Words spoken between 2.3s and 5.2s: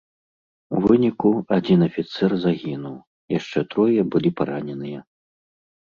загінуў, яшчэ трое былі параненыя.